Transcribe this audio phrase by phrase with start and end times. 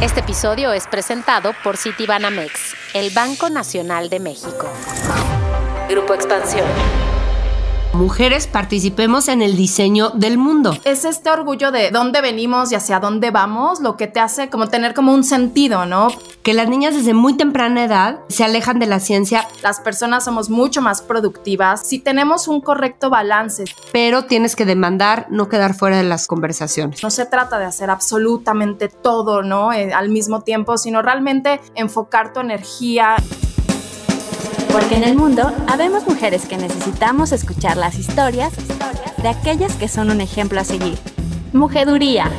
[0.00, 4.68] Este episodio es presentado por Citibanamex, el Banco Nacional de México.
[5.88, 6.66] Grupo Expansión.
[7.94, 10.74] Mujeres participemos en el diseño del mundo.
[10.84, 14.68] Es este orgullo de dónde venimos y hacia dónde vamos lo que te hace como
[14.68, 16.08] tener como un sentido, ¿no?
[16.42, 19.46] Que las niñas desde muy temprana edad se alejan de la ciencia.
[19.62, 23.64] Las personas somos mucho más productivas si tenemos un correcto balance.
[23.92, 27.02] Pero tienes que demandar no quedar fuera de las conversaciones.
[27.02, 29.70] No se trata de hacer absolutamente todo, ¿no?
[29.70, 33.16] Eh, al mismo tiempo, sino realmente enfocar tu energía.
[34.72, 38.52] Porque en el mundo habemos mujeres que necesitamos escuchar las historias
[39.22, 40.98] de aquellas que son un ejemplo a seguir.
[41.52, 42.30] Mujeduría.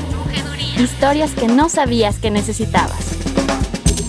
[0.78, 3.13] Historias que no sabías que necesitabas.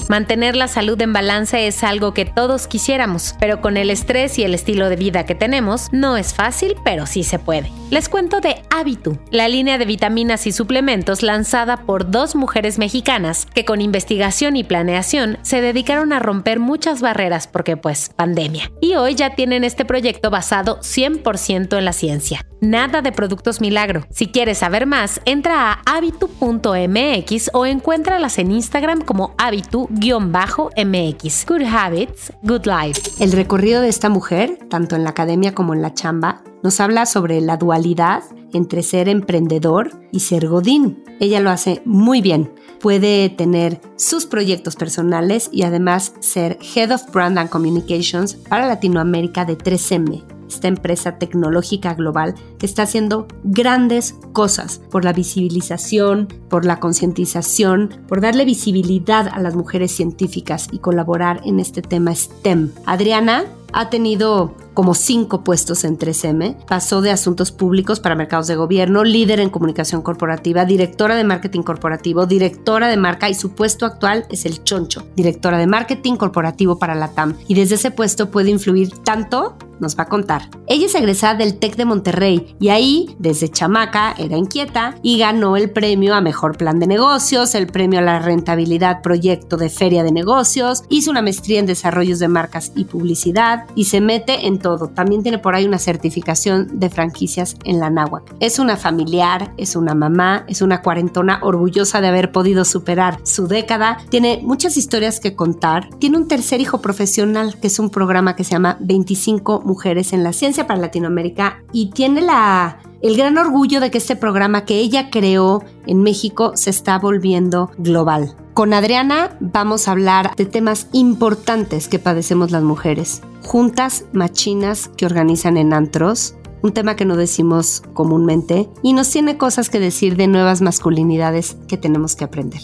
[0.08, 4.44] Mantener la salud en balance es algo que todos quisiéramos, pero con el estrés y
[4.44, 7.70] el estilo de vida que tenemos, no es fácil, pero sí se puede.
[7.90, 13.46] Les cuento de Habitu, la línea de vitaminas y suplementos lanzada por dos mujeres mexicanas
[13.54, 18.70] que con investigación y planeación se dedicaron a romper muchas barreras porque pues pandemia.
[18.80, 22.44] Y hoy ya tienen este proyecto basado 100% en la ciencia.
[22.60, 24.06] Nada de productos milagro.
[24.10, 31.62] Si quieres saber más, entra a habitu.mx o encuéntralas en Instagram como habitu mx Good
[31.62, 33.22] Habits, Good Life.
[33.22, 37.06] El recorrido de esta mujer, tanto en la academia como en la chamba, nos habla
[37.06, 38.22] sobre la dualidad
[38.52, 41.04] entre ser emprendedor y ser godín.
[41.20, 42.52] Ella lo hace muy bien.
[42.80, 49.44] Puede tener sus proyectos personales y además ser Head of Brand and Communications para Latinoamérica
[49.44, 56.64] de 3M, esta empresa tecnológica global que está haciendo grandes cosas por la visibilización, por
[56.64, 62.70] la concientización, por darle visibilidad a las mujeres científicas y colaborar en este tema STEM.
[62.86, 68.56] Adriana ha tenido como cinco puestos en 3M, pasó de asuntos públicos para mercados de
[68.56, 73.86] gobierno, líder en comunicación corporativa, directora de marketing corporativo, directora de marca y su puesto
[73.86, 77.36] actual es el choncho, directora de marketing corporativo para la TAM.
[77.46, 80.48] Y desde ese puesto puede influir tanto, nos va a contar.
[80.66, 85.56] Ella es egresada del TEC de Monterrey y ahí, desde chamaca, era inquieta y ganó
[85.56, 90.02] el premio a Mejor Plan de Negocios, el premio a la Rentabilidad Proyecto de Feria
[90.02, 94.58] de Negocios, hizo una maestría en Desarrollos de Marcas y Publicidad y se mete en
[94.58, 94.88] todo.
[94.88, 98.34] También tiene por ahí una certificación de franquicias en la náhuatl.
[98.40, 103.46] Es una familiar, es una mamá, es una cuarentona orgullosa de haber podido superar su
[103.46, 103.98] década.
[104.08, 105.88] Tiene muchas historias que contar.
[105.98, 110.22] Tiene un tercer hijo profesional, que es un programa que se llama 25 Mujeres en
[110.24, 111.62] la Ciencia para Latinoamérica.
[111.72, 116.52] Y tiene la el gran orgullo de que este programa que ella creó en México
[116.54, 118.34] se está volviendo global.
[118.54, 123.20] Con Adriana vamos a hablar de temas importantes que padecemos las mujeres.
[123.44, 129.36] Juntas machinas que organizan en antros, un tema que no decimos comúnmente, y nos tiene
[129.36, 132.60] cosas que decir de nuevas masculinidades que tenemos que aprender.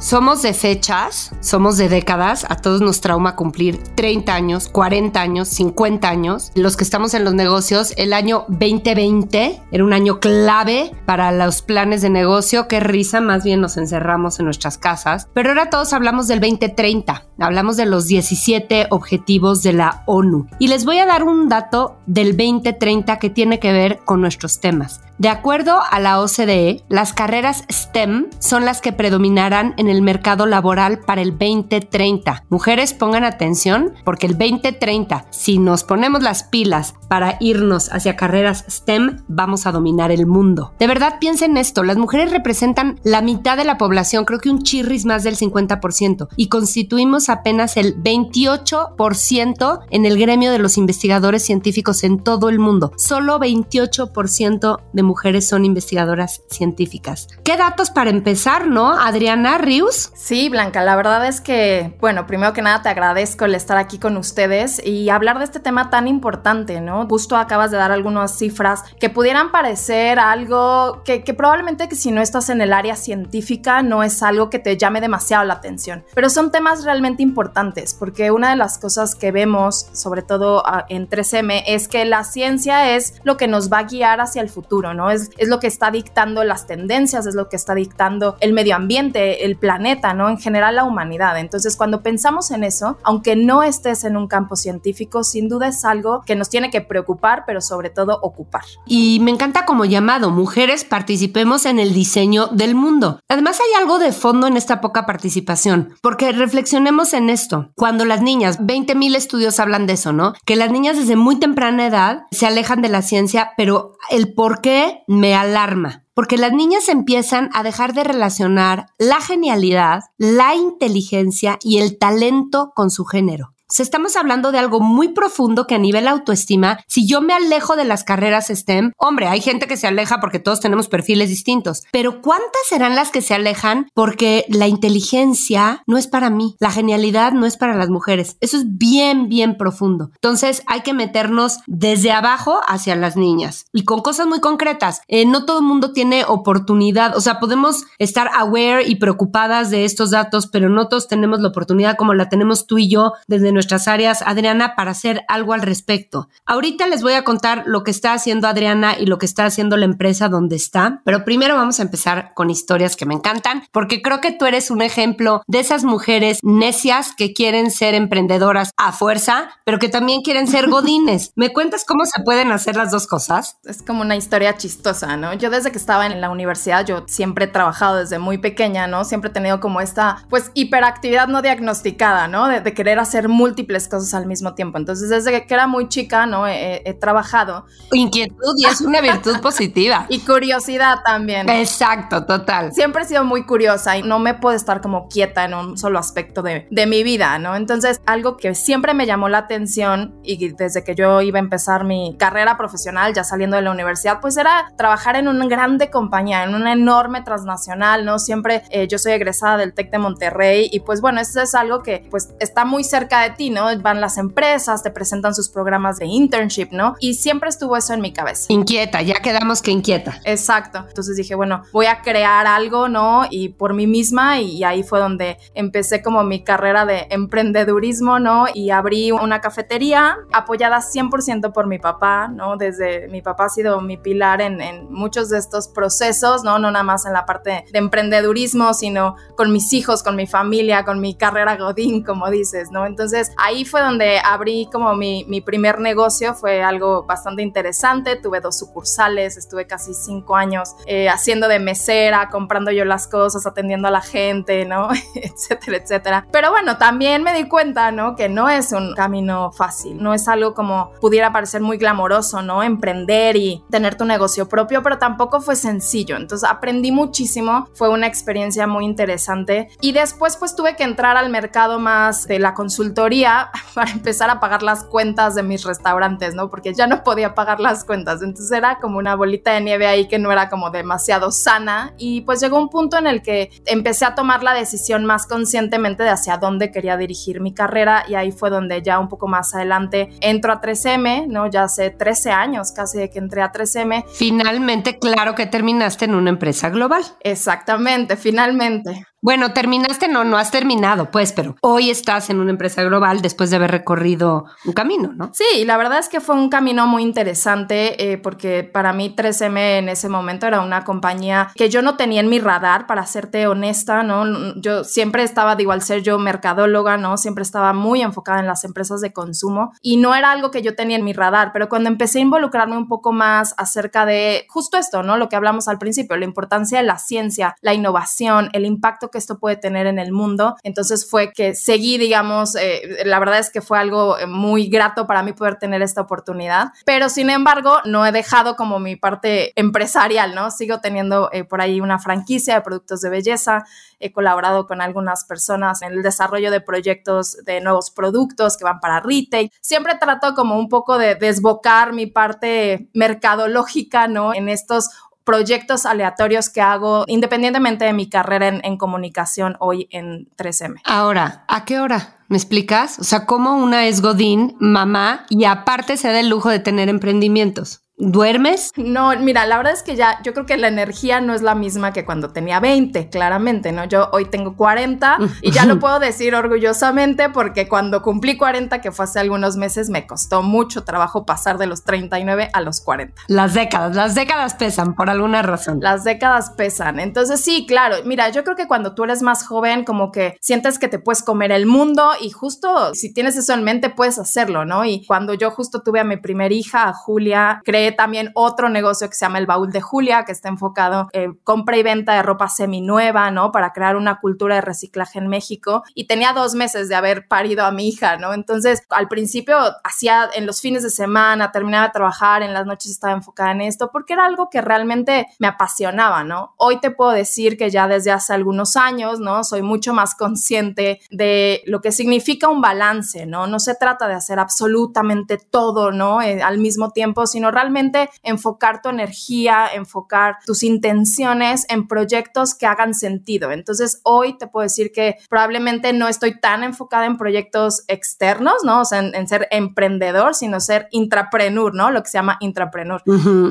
[0.00, 5.48] Somos de fechas, somos de décadas, a todos nos trauma cumplir 30 años, 40 años,
[5.48, 6.52] 50 años.
[6.54, 11.60] Los que estamos en los negocios, el año 2020 era un año clave para los
[11.60, 12.66] planes de negocio.
[12.66, 15.28] Qué risa, más bien nos encerramos en nuestras casas.
[15.34, 20.46] Pero ahora todos hablamos del 2030, hablamos de los 17 objetivos de la ONU.
[20.58, 24.60] Y les voy a dar un dato del 2030 que tiene que ver con nuestros
[24.60, 25.02] temas.
[25.20, 30.46] De acuerdo a la OCDE, las carreras STEM son las que predominarán en el mercado
[30.46, 32.44] laboral para el 2030.
[32.48, 38.64] Mujeres, pongan atención porque el 2030, si nos ponemos las pilas para irnos hacia carreras
[38.66, 40.72] STEM, vamos a dominar el mundo.
[40.78, 44.62] De verdad, piensen esto, las mujeres representan la mitad de la población, creo que un
[44.62, 51.44] chirris más del 50%, y constituimos apenas el 28% en el gremio de los investigadores
[51.44, 52.92] científicos en todo el mundo.
[52.96, 55.09] Solo 28% de mujeres
[55.40, 57.28] son investigadoras científicas.
[57.44, 58.92] ¿Qué datos para empezar, no?
[58.92, 60.12] Adriana Rius.
[60.14, 63.98] Sí, Blanca, la verdad es que, bueno, primero que nada te agradezco el estar aquí
[63.98, 67.06] con ustedes y hablar de este tema tan importante, ¿no?
[67.08, 72.10] Justo acabas de dar algunas cifras que pudieran parecer algo que, que probablemente que si
[72.10, 76.04] no estás en el área científica no es algo que te llame demasiado la atención,
[76.14, 80.86] pero son temas realmente importantes porque una de las cosas que vemos, sobre todo ah,
[80.88, 84.48] en 3M, es que la ciencia es lo que nos va a guiar hacia el
[84.48, 84.99] futuro, ¿no?
[85.08, 88.74] Es, es lo que está dictando las tendencias, es lo que está dictando el medio
[88.74, 90.28] ambiente, el planeta, ¿no?
[90.28, 91.38] En general la humanidad.
[91.38, 95.84] Entonces, cuando pensamos en eso, aunque no estés en un campo científico, sin duda es
[95.84, 98.62] algo que nos tiene que preocupar, pero sobre todo ocupar.
[98.86, 103.20] Y me encanta como llamado, mujeres participemos en el diseño del mundo.
[103.28, 107.70] Además hay algo de fondo en esta poca participación, porque reflexionemos en esto.
[107.76, 110.34] Cuando las niñas, 20 mil estudios hablan de eso, ¿no?
[110.44, 114.60] Que las niñas desde muy temprana edad se alejan de la ciencia, pero el por
[114.60, 116.04] qué me alarma?
[116.14, 122.72] Porque las niñas empiezan a dejar de relacionar la genialidad, la inteligencia y el talento
[122.74, 127.20] con su género estamos hablando de algo muy profundo que a nivel autoestima, si yo
[127.20, 130.88] me alejo de las carreras STEM, hombre, hay gente que se aleja porque todos tenemos
[130.88, 136.30] perfiles distintos, pero ¿cuántas serán las que se alejan porque la inteligencia no es para
[136.30, 138.36] mí, la genialidad no es para las mujeres?
[138.40, 140.10] Eso es bien, bien profundo.
[140.14, 145.02] Entonces hay que meternos desde abajo hacia las niñas y con cosas muy concretas.
[145.06, 149.84] Eh, no todo el mundo tiene oportunidad, o sea, podemos estar aware y preocupadas de
[149.84, 153.52] estos datos, pero no todos tenemos la oportunidad como la tenemos tú y yo desde
[153.60, 156.30] nuestras áreas, Adriana, para hacer algo al respecto.
[156.46, 159.76] Ahorita les voy a contar lo que está haciendo Adriana y lo que está haciendo
[159.76, 164.00] la empresa donde está, pero primero vamos a empezar con historias que me encantan, porque
[164.00, 168.92] creo que tú eres un ejemplo de esas mujeres necias que quieren ser emprendedoras a
[168.92, 171.32] fuerza, pero que también quieren ser godines.
[171.36, 173.58] ¿Me cuentas cómo se pueden hacer las dos cosas?
[173.64, 175.34] Es como una historia chistosa, ¿no?
[175.34, 179.04] Yo desde que estaba en la universidad, yo siempre he trabajado desde muy pequeña, ¿no?
[179.04, 182.48] Siempre he tenido como esta, pues, hiperactividad no diagnosticada, ¿no?
[182.48, 183.49] De, de querer hacer múltiples
[183.88, 184.78] cosas al mismo tiempo.
[184.78, 186.46] Entonces, desde que era muy chica, ¿no?
[186.46, 187.66] He, trabajado.
[187.92, 190.06] Inquietud y es una virtud positiva.
[190.08, 191.48] Y curiosidad también.
[191.48, 192.72] Exacto, total.
[192.72, 195.98] Siempre he sido muy curiosa y no me puedo estar como quieta en un solo
[195.98, 197.56] aspecto de, de mi vida, ¿no?
[197.56, 201.84] Entonces, algo que siempre me llamó la atención y desde que yo iba a empezar
[201.84, 206.44] mi carrera profesional, ya saliendo de la universidad, pues era trabajar en una grande compañía,
[206.44, 208.18] en una enorme transnacional, ¿no?
[208.18, 211.82] Siempre eh, yo soy egresada del TEC de Monterrey y pues bueno, eso es algo
[211.82, 213.64] que pues está muy cerca de ti, ¿no?
[213.80, 216.96] Van las empresas, te presentan sus programas de internship, ¿no?
[217.00, 218.46] Y siempre estuvo eso en mi cabeza.
[218.48, 220.20] Inquieta, ya quedamos que inquieta.
[220.24, 220.84] Exacto.
[220.86, 223.26] Entonces dije, bueno, voy a crear algo, ¿no?
[223.30, 228.46] Y por mí misma, y ahí fue donde empecé como mi carrera de emprendedurismo, ¿no?
[228.52, 232.56] Y abrí una cafetería apoyada 100% por mi papá, ¿no?
[232.56, 236.58] Desde mi papá ha sido mi pilar en, en muchos de estos procesos, ¿no?
[236.58, 240.84] No nada más en la parte de emprendedurismo, sino con mis hijos, con mi familia,
[240.84, 242.86] con mi carrera Godín, como dices, ¿no?
[242.86, 248.58] Entonces, ahí fue donde abrí como mi, primer negocio, fue algo bastante interesante, tuve dos
[248.58, 253.90] sucursales, estuve casi cinco años eh, haciendo de mesera, comprando yo las cosas, atendiendo a
[253.90, 254.88] la gente, ¿no?
[255.14, 256.26] etcétera, etcétera.
[256.30, 258.16] Pero bueno, también me di cuenta, ¿no?
[258.16, 262.62] Que no es un camino fácil, no es algo como pudiera parecer muy glamoroso, ¿no?
[262.62, 266.16] Emprender y tener tu negocio propio, pero tampoco fue sencillo.
[266.16, 271.30] Entonces aprendí muchísimo, fue una experiencia muy interesante y después pues tuve que entrar al
[271.30, 273.09] mercado más de la consultoría
[273.74, 276.50] para empezar a pagar las cuentas de mis restaurantes, ¿no?
[276.50, 278.22] Porque ya no podía pagar las cuentas.
[278.22, 281.92] Entonces era como una bolita de nieve ahí que no era como demasiado sana.
[281.98, 286.02] Y pues llegó un punto en el que empecé a tomar la decisión más conscientemente
[286.02, 288.04] de hacia dónde quería dirigir mi carrera.
[288.08, 291.48] Y ahí fue donde ya un poco más adelante entro a 3M, ¿no?
[291.48, 294.04] Ya hace 13 años casi de que entré a 3M.
[294.12, 297.02] Finalmente, claro que terminaste en una empresa global.
[297.20, 299.06] Exactamente, finalmente.
[299.22, 303.50] Bueno, terminaste, no, no has terminado, pues, pero hoy estás en una empresa global después
[303.50, 305.30] de haber recorrido un camino, ¿no?
[305.34, 309.78] Sí, la verdad es que fue un camino muy interesante eh, porque para mí 3M
[309.78, 313.46] en ese momento era una compañía que yo no tenía en mi radar, para serte
[313.46, 314.54] honesta, ¿no?
[314.56, 317.18] Yo siempre estaba, digo, al ser yo mercadóloga, ¿no?
[317.18, 320.74] Siempre estaba muy enfocada en las empresas de consumo y no era algo que yo
[320.74, 324.78] tenía en mi radar, pero cuando empecé a involucrarme un poco más acerca de justo
[324.78, 325.18] esto, ¿no?
[325.18, 329.18] Lo que hablamos al principio, la importancia de la ciencia, la innovación, el impacto que
[329.18, 330.56] esto puede tener en el mundo.
[330.62, 335.06] Entonces fue que seguí, digamos, eh, la verdad es que fue algo eh, muy grato
[335.06, 339.52] para mí poder tener esta oportunidad, pero sin embargo no he dejado como mi parte
[339.60, 340.50] empresarial, ¿no?
[340.50, 343.64] Sigo teniendo eh, por ahí una franquicia de productos de belleza,
[343.98, 348.80] he colaborado con algunas personas en el desarrollo de proyectos de nuevos productos que van
[348.80, 349.52] para retail.
[349.60, 354.34] Siempre trato como un poco de desbocar mi parte mercadológica, ¿no?
[354.34, 354.90] En estos
[355.24, 360.80] proyectos aleatorios que hago independientemente de mi carrera en, comunicación hoy en 3M.
[360.84, 362.16] Ahora, ¿a qué hora?
[362.28, 362.98] ¿Me explicas?
[362.98, 366.88] O sea, ¿cómo una es Godín, mamá, y aparte se da el lujo de tener
[366.88, 367.82] emprendimientos?
[368.00, 368.72] ¿Duermes?
[368.76, 371.54] No, mira, la verdad es que ya yo creo que la energía no es la
[371.54, 373.84] misma que cuando tenía 20, claramente, ¿no?
[373.84, 378.90] Yo hoy tengo 40 y ya lo puedo decir orgullosamente porque cuando cumplí 40, que
[378.90, 383.20] fue hace algunos meses, me costó mucho trabajo pasar de los 39 a los 40.
[383.28, 385.80] Las décadas, las décadas pesan por alguna razón.
[385.82, 387.00] Las décadas pesan.
[387.00, 390.78] Entonces sí, claro, mira, yo creo que cuando tú eres más joven, como que sientes
[390.78, 394.64] que te puedes comer el mundo y justo si tienes eso en mente, puedes hacerlo,
[394.64, 394.86] ¿no?
[394.86, 398.68] Y cuando yo justo tuve a mi primer hija, a Julia, creé creé también otro
[398.68, 402.14] negocio que se llama El Baúl de Julia, que está enfocado en compra y venta
[402.14, 403.52] de ropa seminueva, ¿no?
[403.52, 405.82] Para crear una cultura de reciclaje en México.
[405.94, 408.34] Y tenía dos meses de haber parido a mi hija, ¿no?
[408.34, 412.90] Entonces, al principio hacía en los fines de semana, terminaba de trabajar, en las noches
[412.90, 416.54] estaba enfocada en esto, porque era algo que realmente me apasionaba, ¿no?
[416.56, 419.44] Hoy te puedo decir que ya desde hace algunos años, ¿no?
[419.44, 423.46] Soy mucho más consciente de lo que significa un balance, ¿no?
[423.46, 426.22] No se trata de hacer absolutamente todo, ¿no?
[426.22, 427.79] Eh, al mismo tiempo, sino realmente
[428.22, 433.52] enfocar tu energía, enfocar tus intenciones en proyectos que hagan sentido.
[433.52, 438.80] Entonces, hoy te puedo decir que probablemente no estoy tan enfocada en proyectos externos, ¿no?
[438.80, 441.90] O sea, en, ser emprendedor, sino ser intrapreneur, ¿no?
[441.90, 443.02] Lo que se llama intrapreneur.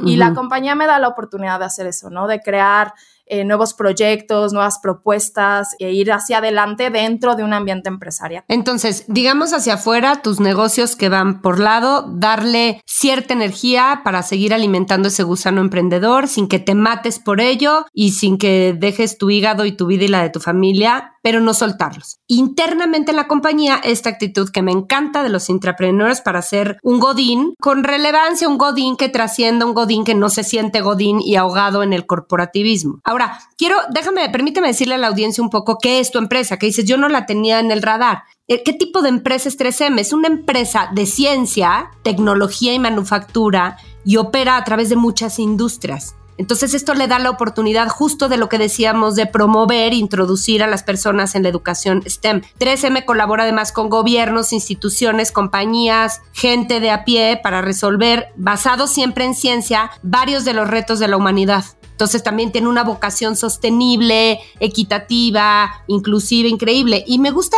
[0.06, 2.28] Y la compañía me da la oportunidad de hacer eso, ¿no?
[2.28, 2.94] De crear
[3.30, 8.44] eh, nuevos proyectos, nuevas propuestas e ir hacia adelante dentro de un ambiente empresarial.
[8.48, 14.54] Entonces, digamos hacia afuera, tus negocios que van por lado, darle cierta energía para seguir
[14.54, 19.30] alimentando ese gusano emprendedor sin que te mates por ello y sin que dejes tu
[19.30, 22.20] hígado y tu vida y la de tu familia pero no soltarlos.
[22.28, 27.00] Internamente en la compañía, esta actitud que me encanta de los intrapreneurs para ser un
[27.00, 31.36] godín con relevancia, un godín que trascienda, un godín que no se siente godín y
[31.36, 33.00] ahogado en el corporativismo.
[33.04, 36.68] Ahora, quiero, déjame, permíteme decirle a la audiencia un poco qué es tu empresa, que
[36.68, 38.24] dices, yo no la tenía en el radar.
[38.48, 40.00] Eh, ¿Qué tipo de empresa es 3M?
[40.00, 46.16] Es una empresa de ciencia, tecnología y manufactura y opera a través de muchas industrias.
[46.40, 50.68] Entonces esto le da la oportunidad justo de lo que decíamos de promover, introducir a
[50.68, 52.44] las personas en la educación STEM.
[52.58, 59.26] 3M colabora además con gobiernos, instituciones, compañías, gente de a pie para resolver, basado siempre
[59.26, 61.66] en ciencia, varios de los retos de la humanidad.
[61.92, 67.04] Entonces también tiene una vocación sostenible, equitativa, inclusive, increíble.
[67.06, 67.58] Y me gusta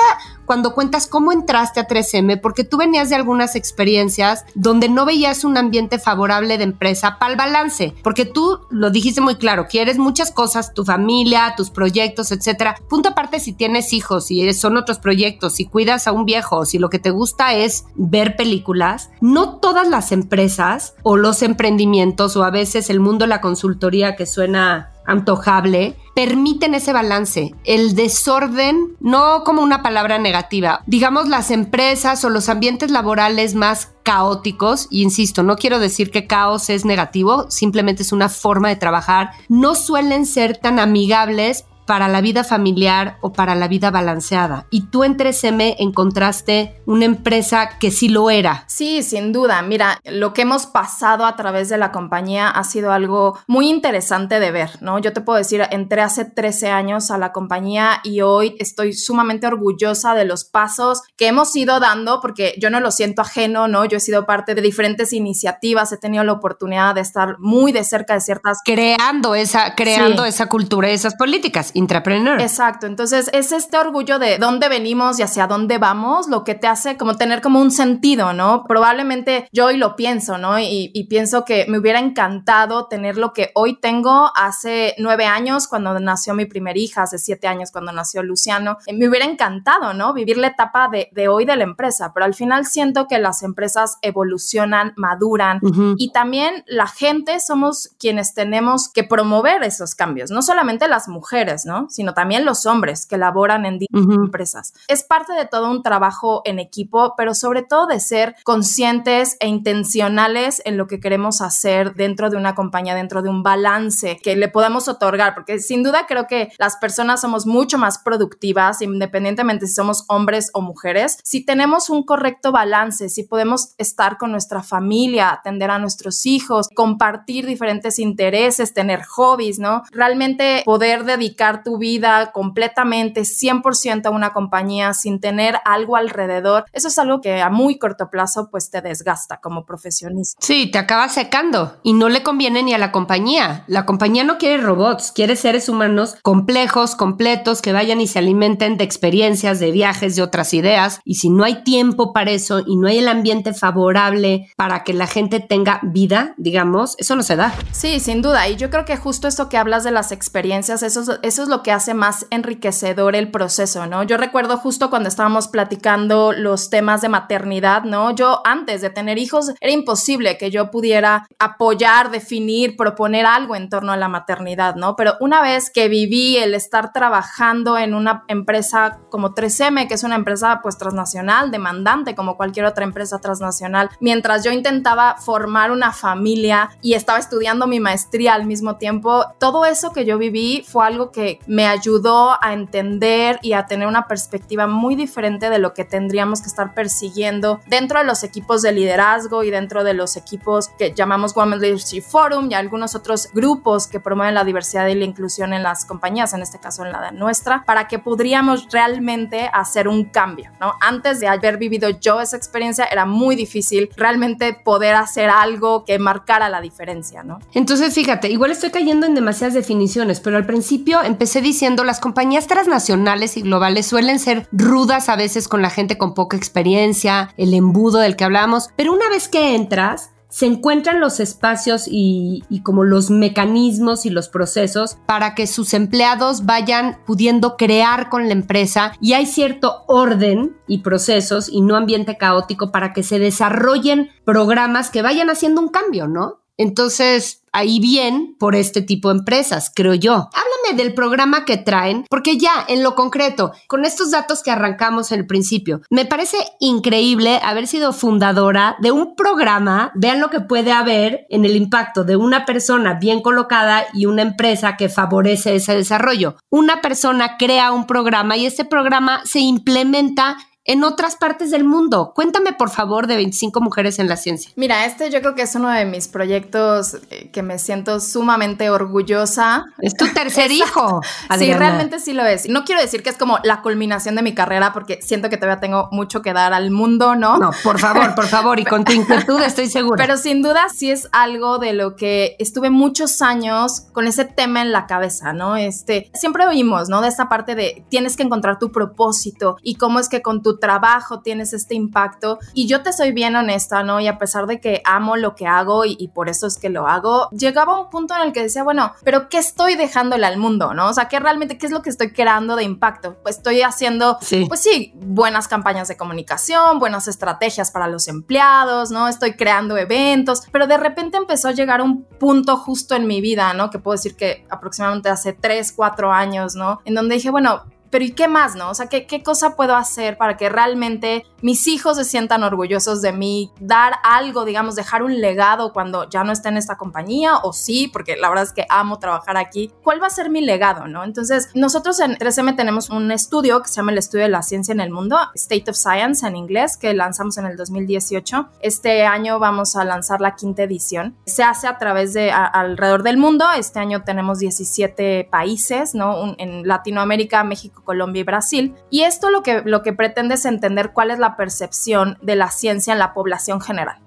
[0.52, 5.46] cuando cuentas cómo entraste a 3M, porque tú venías de algunas experiencias donde no veías
[5.46, 9.98] un ambiente favorable de empresa para el balance, porque tú lo dijiste muy claro, quieres
[9.98, 12.76] muchas cosas, tu familia, tus proyectos, etcétera.
[12.90, 16.80] Punto aparte si tienes hijos, si son otros proyectos, si cuidas a un viejo, si
[16.80, 22.44] lo que te gusta es ver películas, no todas las empresas o los emprendimientos o
[22.44, 27.54] a veces el mundo de la consultoría que suena antojable, permiten ese balance.
[27.64, 33.92] El desorden, no como una palabra negativa, digamos las empresas o los ambientes laborales más
[34.04, 38.76] caóticos, y insisto, no quiero decir que caos es negativo, simplemente es una forma de
[38.76, 44.66] trabajar, no suelen ser tan amigables para la vida familiar o para la vida balanceada.
[44.70, 48.64] Y tú en 3M encontraste una empresa que sí lo era.
[48.68, 49.62] Sí, sin duda.
[49.62, 54.40] Mira, lo que hemos pasado a través de la compañía ha sido algo muy interesante
[54.40, 55.00] de ver, ¿no?
[55.00, 59.48] Yo te puedo decir, entré hace 13 años a la compañía y hoy estoy sumamente
[59.48, 63.84] orgullosa de los pasos que hemos ido dando porque yo no lo siento ajeno, ¿no?
[63.84, 67.84] Yo he sido parte de diferentes iniciativas, he tenido la oportunidad de estar muy de
[67.84, 68.60] cerca de ciertas...
[68.64, 72.42] Creando esa, creando esa cultura esas políticas intrapreneur.
[72.42, 72.88] Exacto.
[72.88, 76.98] Entonces, es este orgullo de dónde venimos y hacia dónde vamos lo que te hace
[76.98, 78.66] como tener como un sentido, ¿no?
[78.68, 80.60] Probablemente yo hoy lo pienso, ¿no?
[80.60, 86.00] Y, pienso que me hubiera encantado tener lo que hoy tengo hace nueve años cuando
[86.00, 88.78] nació mi primera hija, hace siete años cuando nació Luciano.
[88.86, 90.14] Eh, me hubiera encantado, ¿no?
[90.14, 93.44] Vivir la etapa de, de hoy de la empresa, pero al final siento que las
[93.44, 95.60] empresas evolucionan, maduran
[95.98, 101.66] y también la gente somos quienes tenemos que promover esos cambios, no solamente las mujeres,
[101.66, 101.71] ¿no?
[101.90, 104.74] Sino también los hombres que laboran en empresas.
[104.88, 109.48] Es parte de todo un trabajo en equipo, pero sobre todo de ser conscientes e
[109.48, 114.36] intencionales en lo que queremos hacer dentro de una compañía, dentro de un balance que
[114.36, 119.68] le podemos otorgar, porque sin duda creo que las personas somos mucho más productivas, independientemente
[119.68, 124.64] si somos hombres o mujeres, si tenemos un correcto balance, si podemos estar con nuestra
[124.64, 129.84] familia, atender a nuestros hijos, compartir diferentes intereses, tener hobbies, ¿no?
[129.92, 136.88] Realmente poder dedicar tu vida completamente 100% a una compañía sin tener algo alrededor, eso
[136.88, 140.40] es algo que a muy corto plazo pues te desgasta como profesionista.
[140.42, 143.64] Sí, te acaba secando y no le conviene ni a la compañía.
[143.68, 148.78] La compañía no quiere robots, quiere seres humanos complejos, completos, que vayan y se alimenten
[148.78, 151.00] de experiencias, de viajes, de otras ideas.
[151.04, 154.94] Y si no hay tiempo para eso y no hay el ambiente favorable para que
[154.94, 157.54] la gente tenga vida, digamos, eso no se da.
[157.72, 158.48] Sí, sin duda.
[158.48, 161.64] Y yo creo que justo eso que hablas de las experiencias, eso, eso es lo
[161.64, 164.04] que hace más enriquecedor el proceso, ¿no?
[164.04, 168.16] Yo recuerdo justo cuando estábamos platicando los temas de maternidad, ¿no?
[168.16, 173.70] Yo antes de tener hijos era imposible que yo pudiera apoyar, definir, proponer algo en
[173.70, 174.96] torno a la maternidad, ¿no?
[174.96, 180.04] Pero una vez que viví el estar trabajando en una empresa como 3M, que es
[180.04, 185.92] una empresa pues transnacional, demandante como cualquier otra empresa transnacional, mientras yo intentaba formar una
[185.92, 190.86] familia y estaba estudiando mi maestría al mismo tiempo, todo eso que yo viví fue
[190.86, 195.74] algo que me ayudó a entender y a tener una perspectiva muy diferente de lo
[195.74, 200.18] que tendríamos que estar persiguiendo dentro de los equipos de liderazgo y dentro de los
[200.18, 204.96] equipos que llamamos Women Leadership Forum y algunos otros grupos que promueven la diversidad y
[204.96, 208.68] la inclusión en las compañías, en este caso en la de nuestra, para que podríamos
[208.72, 210.74] realmente hacer un cambio, ¿no?
[210.82, 216.00] Antes de haber vivido yo esa experiencia era muy difícil realmente poder hacer algo que
[216.00, 217.40] marcara la diferencia, ¿no?
[217.54, 222.48] Entonces, fíjate, igual estoy cayendo en demasiadas definiciones, pero al principio empecé diciendo las compañías
[222.48, 227.54] transnacionales y globales suelen ser rudas a veces con la gente con poca experiencia, el
[227.54, 232.64] embudo del que hablamos, pero una vez que entras, se encuentran los espacios y, y,
[232.64, 238.34] como los mecanismos y los procesos para que sus empleados vayan pudiendo crear con la
[238.34, 244.10] empresa y hay cierto orden y procesos y no ambiente caótico para que se desarrollen
[244.26, 246.41] programas que vayan haciendo un cambio, ¿no?
[246.58, 250.14] Entonces, ahí bien por este tipo de empresas, creo yo.
[250.14, 255.12] Háblame del programa que traen, porque ya en lo concreto, con estos datos que arrancamos
[255.12, 260.40] en el principio, me parece increíble haber sido fundadora de un programa, vean lo que
[260.40, 265.56] puede haber en el impacto de una persona bien colocada y una empresa que favorece
[265.56, 266.36] ese desarrollo.
[266.50, 272.12] Una persona crea un programa y este programa se implementa en otras partes del mundo.
[272.16, 274.52] Cuéntame, por favor, de 25 mujeres en la ciencia.
[274.56, 278.70] Mira, este yo creo que es uno de mis proyectos eh, que me siento sumamente
[278.70, 279.66] orgullosa.
[279.80, 281.02] Es tu tercer hijo.
[281.38, 282.48] Sí, realmente sí lo es.
[282.48, 285.60] No quiero decir que es como la culminación de mi carrera, porque siento que todavía
[285.60, 287.38] tengo mucho que dar al mundo, ¿no?
[287.38, 290.04] No, por favor, por favor, y con tu inquietud estoy segura.
[290.04, 294.62] Pero sin duda sí es algo de lo que estuve muchos años con ese tema
[294.62, 295.56] en la cabeza, ¿no?
[295.56, 297.02] Este, siempre oímos, ¿no?
[297.02, 300.51] De esta parte de tienes que encontrar tu propósito y cómo es que con tu
[300.60, 302.40] trabajo tienes este impacto.
[302.54, 304.00] Y yo te soy bien honesta, ¿no?
[304.00, 306.88] Y a pesar de que amo lo que hago y, por eso es que lo
[306.88, 310.74] hago, llegaba un punto en el que decía, bueno, pero ¿qué estoy dejándole al mundo,
[310.74, 310.90] no?
[310.90, 313.18] O sea, ¿qué realmente, qué es lo que estoy creando de impacto?
[313.22, 314.18] Pues estoy haciendo,
[314.48, 319.08] pues sí, buenas campañas de comunicación, buenas estrategias para los empleados, ¿no?
[319.08, 323.54] Estoy creando eventos, pero de repente empezó a llegar un punto justo en mi vida,
[323.54, 323.70] ¿no?
[323.70, 326.80] Que puedo decir que aproximadamente hace 3, 4 años, ¿no?
[326.86, 328.70] En donde dije, bueno, pero ¿y qué más, no?
[328.70, 333.02] O sea, ¿qué, ¿qué, cosa puedo hacer para que realmente mis hijos se sientan orgullosos
[333.02, 333.52] de mí?
[333.60, 337.90] Dar algo, digamos, dejar un legado cuando ya no esté en esta compañía o sí,
[337.92, 339.72] porque la verdad es que amo trabajar aquí.
[339.84, 341.04] ¿Cuál va a ser mi legado, no?
[341.04, 344.72] Entonces, nosotros en 3M tenemos un estudio que se llama el Estudio de la Ciencia
[344.72, 348.48] en el Mundo, State of Science en inglés, que lanzamos en el 2018.
[348.62, 351.18] Este año vamos a lanzar la quinta edición.
[351.26, 353.46] Se hace a través de alrededor del mundo.
[353.58, 356.36] Este año tenemos 17 países, ¿no?
[356.38, 358.76] en Latinoamérica, México, Colombia y Brasil.
[358.90, 362.52] Y esto lo que, lo que pretende es entender cuál es la percepción de la
[362.52, 363.98] ciencia en la población general.